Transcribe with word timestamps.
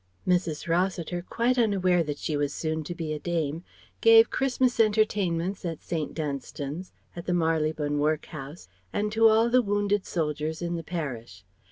Mrs. 0.27 0.67
Rossiter, 0.67 1.21
quite 1.21 1.59
unaware 1.59 2.01
that 2.01 2.17
she 2.17 2.35
was 2.35 2.51
soon 2.51 2.83
to 2.85 2.95
be 2.95 3.13
a 3.13 3.19
Dame, 3.19 3.63
gave 4.01 4.31
Christmas 4.31 4.79
entertainments 4.79 5.63
at 5.63 5.83
St. 5.83 6.15
Dunstan's, 6.15 6.91
at 7.15 7.27
the 7.27 7.35
Marylebone 7.35 7.99
Workhouse, 7.99 8.67
and 8.91 9.11
to 9.11 9.27
all 9.27 9.47
the 9.47 9.61
wounded 9.61 10.07
soldiers 10.07 10.59
in 10.59 10.75
the 10.75 10.83
parish. 10.83 11.43